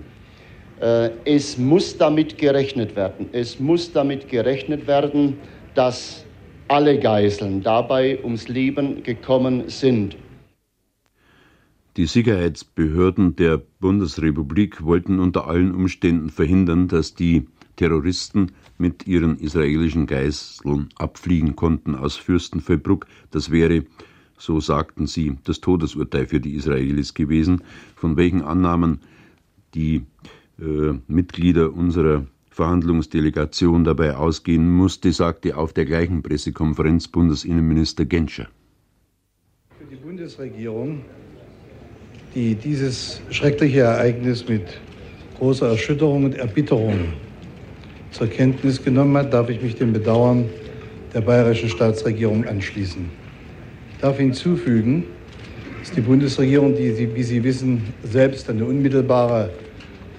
Äh, 0.80 1.10
es 1.26 1.58
muss 1.58 1.98
damit 1.98 2.38
gerechnet 2.38 2.96
werden. 2.96 3.28
Es 3.34 3.60
muss 3.60 3.92
damit 3.92 4.30
gerechnet 4.30 4.88
werden, 4.88 5.38
dass 5.76 6.26
alle 6.70 7.00
Geiseln 7.00 7.62
dabei 7.62 8.20
ums 8.24 8.48
Leben 8.48 9.04
gekommen 9.04 9.64
sind. 9.68 10.16
Die 11.98 12.06
Sicherheitsbehörden 12.06 13.36
der 13.36 13.60
Bundesrepublik 13.80 14.84
wollten 14.84 15.20
unter 15.20 15.48
allen 15.48 15.74
Umständen 15.74 16.30
verhindern, 16.30 16.88
dass 16.88 17.16
die 17.16 17.48
Terroristen 17.78 18.52
mit 18.78 19.08
ihren 19.08 19.38
israelischen 19.40 20.06
Geiseln 20.08 20.90
abfliegen 20.98 21.56
konnten 21.56 21.96
aus 21.96 22.18
Fürstenfeldbruck. 22.18 23.08
Das 23.32 23.50
wäre, 23.50 23.86
so 24.38 24.60
sagten 24.60 25.08
sie, 25.08 25.38
das 25.46 25.62
Todesurteil 25.62 26.28
für 26.28 26.42
die 26.42 26.56
Israelis 26.56 27.14
gewesen, 27.14 27.64
von 27.96 28.18
welchen 28.18 28.42
Annahmen 28.42 29.00
die 29.74 30.06
äh, 30.60 30.94
Mitglieder 31.08 31.74
unserer 31.74 32.26
Verhandlungsdelegation 32.50 33.84
dabei 33.84 34.16
ausgehen 34.16 34.70
musste, 34.72 35.14
sagte 35.14 35.56
auf 35.56 35.74
der 35.74 35.86
gleichen 35.86 36.24
Pressekonferenz 36.24 37.08
Bundesinnenminister 37.08 38.06
Genscher. 38.06 38.48
Für 39.78 39.86
die 39.86 39.96
Bundesregierung, 39.96 41.04
die 42.34 42.56
dieses 42.56 43.22
schreckliche 43.30 43.82
Ereignis 43.82 44.48
mit 44.48 44.82
großer 45.38 45.70
Erschütterung 45.70 46.26
und 46.26 46.36
Erbitterung 46.36 47.14
zur 48.18 48.28
Kenntnis 48.28 48.84
genommen 48.84 49.16
hat, 49.16 49.32
darf 49.32 49.48
ich 49.50 49.62
mich 49.62 49.76
dem 49.76 49.94
Bedauern 49.94 50.46
der 51.14 51.22
bayerischen 51.22 51.70
Staatsregierung 51.70 52.46
anschließen. 52.46 53.06
Ich 53.92 54.02
darf 54.02 54.18
hinzufügen, 54.18 55.04
dass 55.80 55.92
die 55.92 56.02
Bundesregierung, 56.02 56.76
die, 56.76 57.16
wie 57.16 57.24
Sie 57.24 57.44
wissen, 57.44 57.84
selbst 58.04 58.50
eine 58.50 58.66
unmittelbare 58.66 59.52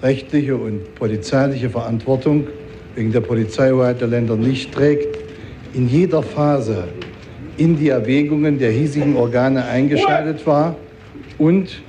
rechtliche 0.01 0.55
und 0.55 0.95
polizeiliche 0.95 1.69
Verantwortung 1.69 2.47
wegen 2.95 3.11
der 3.11 3.19
Polizeihoheit 3.19 3.99
der 3.99 4.07
Länder 4.07 4.37
nicht 4.37 4.73
trägt, 4.73 5.17
in 5.73 5.89
jeder 5.89 6.23
Phase 6.23 6.85
in 7.57 7.77
die 7.77 7.89
Erwägungen 7.89 8.57
der 8.57 8.71
hiesigen 8.71 9.17
Organe 9.17 9.65
eingeschaltet 9.65 10.47
war 10.47 10.77
und 11.37 11.81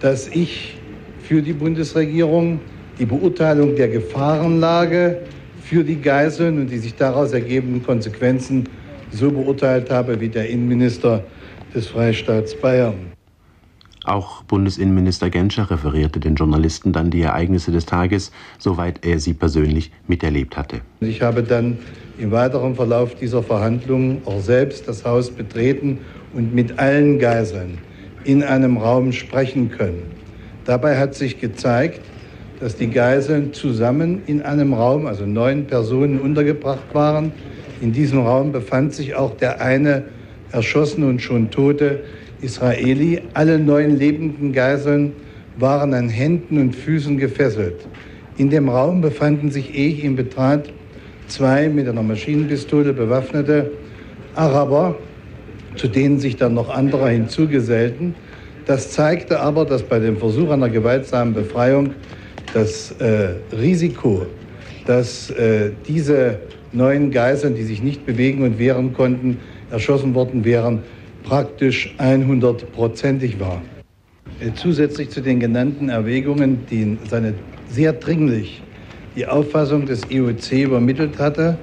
dass 0.00 0.28
ich 0.28 0.76
für 1.22 1.40
die 1.40 1.54
Bundesregierung 1.54 2.60
die 2.98 3.06
Beurteilung 3.06 3.74
der 3.74 3.88
Gefahrenlage 3.88 5.20
für 5.64 5.82
die 5.82 6.00
Geiseln 6.00 6.58
und 6.58 6.70
die 6.70 6.78
sich 6.78 6.94
daraus 6.94 7.32
ergebenden 7.32 7.82
Konsequenzen 7.82 8.68
so 9.10 9.30
beurteilt 9.30 9.90
habe 9.90 10.20
wie 10.20 10.28
der 10.28 10.48
Innenminister 10.48 11.24
des 11.74 11.86
Freistaats 11.86 12.54
Bayern. 12.54 13.12
Auch 14.04 14.42
Bundesinnenminister 14.42 15.30
Genscher 15.30 15.70
referierte 15.70 16.20
den 16.20 16.34
Journalisten 16.34 16.92
dann 16.92 17.10
die 17.10 17.22
Ereignisse 17.22 17.72
des 17.72 17.86
Tages, 17.86 18.30
soweit 18.58 19.06
er 19.06 19.18
sie 19.18 19.32
persönlich 19.32 19.90
miterlebt 20.06 20.58
hatte. 20.58 20.82
Ich 21.00 21.22
habe 21.22 21.42
dann 21.42 21.78
im 22.18 22.30
weiteren 22.30 22.74
Verlauf 22.74 23.14
dieser 23.14 23.42
Verhandlungen 23.42 24.20
auch 24.26 24.42
selbst 24.42 24.86
das 24.86 25.06
Haus 25.06 25.30
betreten 25.30 26.00
und 26.34 26.54
mit 26.54 26.78
allen 26.78 27.18
Geiseln 27.18 27.78
in 28.24 28.42
einem 28.42 28.76
Raum 28.76 29.12
sprechen 29.12 29.70
können. 29.70 30.02
Dabei 30.66 30.98
hat 30.98 31.14
sich 31.14 31.40
gezeigt, 31.40 32.00
dass 32.64 32.76
die 32.76 32.88
Geiseln 32.88 33.52
zusammen 33.52 34.22
in 34.26 34.40
einem 34.40 34.72
Raum, 34.72 35.04
also 35.04 35.26
neun 35.26 35.66
Personen, 35.66 36.18
untergebracht 36.18 36.94
waren. 36.94 37.30
In 37.82 37.92
diesem 37.92 38.20
Raum 38.20 38.52
befand 38.52 38.94
sich 38.94 39.14
auch 39.14 39.36
der 39.36 39.60
eine 39.60 40.04
erschossene 40.50 41.06
und 41.06 41.20
schon 41.20 41.50
tote 41.50 42.04
Israeli. 42.40 43.20
Alle 43.34 43.58
neun 43.58 43.98
lebenden 43.98 44.54
Geiseln 44.54 45.12
waren 45.58 45.92
an 45.92 46.08
Händen 46.08 46.56
und 46.56 46.74
Füßen 46.74 47.18
gefesselt. 47.18 47.86
In 48.38 48.48
dem 48.48 48.70
Raum 48.70 49.02
befanden 49.02 49.50
sich, 49.50 49.74
ehe 49.74 49.90
ich 49.90 50.02
ihn 50.02 50.16
betrat, 50.16 50.70
zwei 51.26 51.68
mit 51.68 51.86
einer 51.86 52.02
Maschinenpistole 52.02 52.94
bewaffnete 52.94 53.72
Araber, 54.36 54.94
zu 55.76 55.86
denen 55.86 56.18
sich 56.18 56.36
dann 56.36 56.54
noch 56.54 56.74
andere 56.74 57.10
hinzugesellten. 57.10 58.14
Das 58.64 58.90
zeigte 58.90 59.40
aber, 59.40 59.66
dass 59.66 59.82
bei 59.82 59.98
dem 59.98 60.16
Versuch 60.16 60.48
einer 60.48 60.70
gewaltsamen 60.70 61.34
Befreiung 61.34 61.90
das 62.54 62.92
äh, 62.92 63.34
Risiko, 63.52 64.26
dass 64.86 65.30
äh, 65.30 65.72
diese 65.86 66.38
neuen 66.72 67.10
Geiseln, 67.10 67.54
die 67.54 67.64
sich 67.64 67.82
nicht 67.82 68.06
bewegen 68.06 68.42
und 68.42 68.58
wehren 68.58 68.92
konnten, 68.92 69.38
erschossen 69.70 70.14
worden 70.14 70.44
wären, 70.44 70.82
praktisch 71.24 71.94
100-prozentig 71.98 73.40
war. 73.40 73.62
Äh, 74.40 74.50
zusätzlich 74.54 75.10
zu 75.10 75.20
den 75.20 75.40
genannten 75.40 75.88
Erwägungen, 75.88 76.60
die 76.70 76.98
seine 77.08 77.34
sehr 77.68 77.92
dringlich 77.92 78.62
die 79.16 79.26
Auffassung 79.26 79.86
des 79.86 80.02
IOC 80.10 80.52
e 80.52 80.62
übermittelt 80.62 81.18
hatte, 81.18 81.56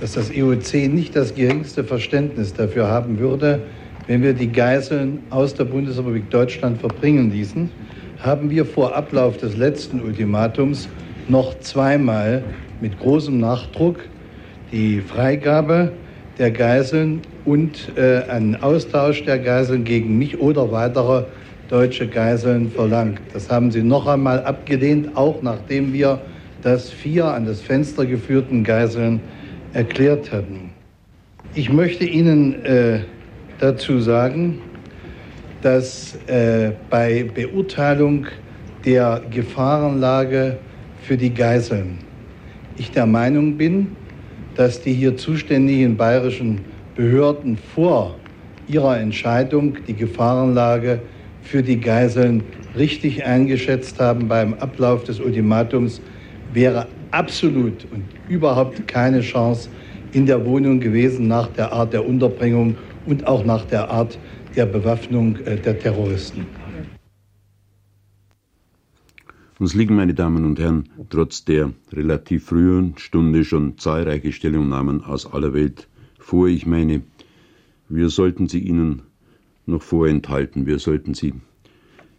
dass 0.00 0.12
das 0.12 0.30
IOC 0.30 0.74
e 0.74 0.88
nicht 0.88 1.16
das 1.16 1.34
geringste 1.34 1.84
Verständnis 1.84 2.54
dafür 2.54 2.88
haben 2.88 3.18
würde, 3.18 3.60
wenn 4.06 4.22
wir 4.22 4.32
die 4.32 4.50
Geiseln 4.50 5.20
aus 5.30 5.54
der 5.54 5.64
Bundesrepublik 5.64 6.30
Deutschland 6.30 6.80
verbringen 6.80 7.30
ließen, 7.30 7.70
haben 8.20 8.50
wir 8.50 8.64
vor 8.64 8.96
Ablauf 8.96 9.36
des 9.36 9.56
letzten 9.56 10.00
Ultimatums 10.00 10.88
noch 11.28 11.58
zweimal 11.60 12.42
mit 12.80 12.98
großem 12.98 13.38
Nachdruck 13.38 14.00
die 14.72 15.00
Freigabe 15.00 15.92
der 16.38 16.50
Geiseln 16.50 17.20
und 17.44 17.96
äh, 17.96 18.22
einen 18.28 18.56
Austausch 18.56 19.24
der 19.24 19.38
Geiseln 19.38 19.84
gegen 19.84 20.18
mich 20.18 20.40
oder 20.40 20.70
weitere 20.70 21.24
deutsche 21.68 22.06
Geiseln 22.06 22.70
verlangt. 22.70 23.20
Das 23.32 23.50
haben 23.50 23.70
sie 23.70 23.82
noch 23.82 24.06
einmal 24.06 24.42
abgelehnt, 24.44 25.16
auch 25.16 25.42
nachdem 25.42 25.92
wir 25.92 26.20
das 26.62 26.90
vier 26.90 27.26
an 27.26 27.46
das 27.46 27.60
Fenster 27.60 28.06
geführten 28.06 28.64
Geiseln 28.64 29.20
erklärt 29.72 30.32
hatten. 30.32 30.70
Ich 31.54 31.72
möchte 31.72 32.04
Ihnen 32.04 32.64
äh, 32.64 33.00
dazu 33.58 34.00
sagen, 34.00 34.60
dass 35.62 36.16
äh, 36.26 36.72
bei 36.90 37.30
Beurteilung 37.34 38.26
der 38.84 39.22
Gefahrenlage 39.30 40.58
für 41.02 41.16
die 41.16 41.32
Geiseln 41.34 41.98
ich 42.76 42.90
der 42.92 43.06
Meinung 43.06 43.56
bin, 43.56 43.88
dass 44.54 44.80
die 44.80 44.92
hier 44.92 45.16
zuständigen 45.16 45.96
bayerischen 45.96 46.60
Behörden 46.94 47.56
vor 47.74 48.14
ihrer 48.68 48.98
Entscheidung 48.98 49.76
die 49.86 49.94
Gefahrenlage 49.94 51.00
für 51.42 51.62
die 51.62 51.80
Geiseln 51.80 52.42
richtig 52.76 53.24
eingeschätzt 53.24 53.98
haben. 53.98 54.28
Beim 54.28 54.54
Ablauf 54.54 55.04
des 55.04 55.20
Ultimatums 55.20 56.00
wäre 56.52 56.86
absolut 57.10 57.86
und 57.92 58.04
überhaupt 58.28 58.86
keine 58.86 59.20
Chance 59.20 59.68
in 60.12 60.26
der 60.26 60.44
Wohnung 60.44 60.80
gewesen 60.80 61.28
nach 61.28 61.48
der 61.48 61.72
Art 61.72 61.92
der 61.92 62.06
Unterbringung 62.06 62.76
und 63.06 63.26
auch 63.26 63.44
nach 63.44 63.64
der 63.64 63.90
Art 63.90 64.18
der 64.56 64.66
Bewaffnung 64.66 65.36
äh, 65.36 65.56
der 65.56 65.78
Terroristen. 65.78 66.46
Uns 69.58 69.74
liegen, 69.74 69.96
meine 69.96 70.14
Damen 70.14 70.44
und 70.44 70.60
Herren, 70.60 70.88
trotz 71.10 71.44
der 71.44 71.72
relativ 71.92 72.44
frühen 72.46 72.96
Stunde 72.96 73.44
schon 73.44 73.76
zahlreiche 73.76 74.32
Stellungnahmen 74.32 75.02
aus 75.02 75.32
aller 75.32 75.52
Welt 75.52 75.88
vor. 76.18 76.46
Ich 76.46 76.64
meine, 76.64 77.02
wir 77.88 78.08
sollten 78.08 78.48
sie 78.48 78.60
Ihnen 78.60 79.02
noch 79.66 79.82
vorenthalten. 79.82 80.66
Wir 80.66 80.78
sollten 80.78 81.14
sie 81.14 81.34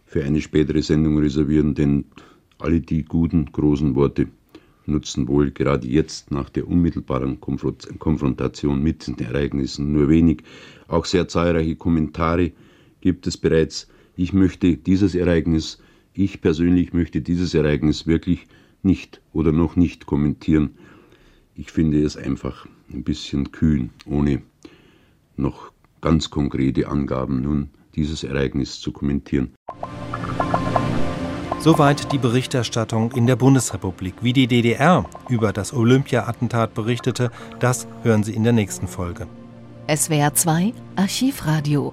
für 0.04 0.24
eine 0.24 0.40
spätere 0.40 0.82
Sendung 0.82 1.18
reservieren, 1.18 1.74
denn 1.74 2.04
alle 2.58 2.80
die 2.80 3.04
guten, 3.04 3.46
großen 3.46 3.94
Worte 3.94 4.26
nutzen 4.86 5.28
wohl 5.28 5.50
gerade 5.50 5.86
jetzt 5.86 6.30
nach 6.30 6.50
der 6.50 6.66
unmittelbaren 6.68 7.40
Konfrontation 7.40 8.82
mit 8.82 9.06
den 9.06 9.18
Ereignissen 9.18 9.92
nur 9.92 10.08
wenig. 10.08 10.42
Auch 10.88 11.04
sehr 11.04 11.28
zahlreiche 11.28 11.76
Kommentare 11.76 12.52
gibt 13.00 13.26
es 13.26 13.36
bereits. 13.36 13.88
Ich 14.16 14.32
möchte 14.32 14.76
dieses 14.76 15.14
Ereignis, 15.14 15.78
ich 16.12 16.40
persönlich 16.40 16.92
möchte 16.92 17.20
dieses 17.20 17.54
Ereignis 17.54 18.06
wirklich 18.06 18.46
nicht 18.82 19.20
oder 19.32 19.52
noch 19.52 19.76
nicht 19.76 20.06
kommentieren. 20.06 20.70
Ich 21.54 21.70
finde 21.70 22.02
es 22.02 22.16
einfach 22.16 22.66
ein 22.92 23.04
bisschen 23.04 23.52
kühn, 23.52 23.90
ohne 24.06 24.42
noch 25.36 25.72
ganz 26.00 26.30
konkrete 26.30 26.88
Angaben 26.88 27.42
nun 27.42 27.70
dieses 27.94 28.24
Ereignis 28.24 28.80
zu 28.80 28.92
kommentieren. 28.92 29.50
Soweit 31.62 32.10
die 32.10 32.16
Berichterstattung 32.16 33.12
in 33.12 33.26
der 33.26 33.36
Bundesrepublik. 33.36 34.14
Wie 34.22 34.32
die 34.32 34.46
DDR 34.46 35.04
über 35.28 35.52
das 35.52 35.74
Olympia-Attentat 35.74 36.72
berichtete, 36.72 37.30
das 37.58 37.86
hören 38.02 38.24
Sie 38.24 38.32
in 38.32 38.44
der 38.44 38.54
nächsten 38.54 38.88
Folge. 38.88 39.26
SWR 39.94 40.32
2 40.32 40.72
Archivradio 40.96 41.92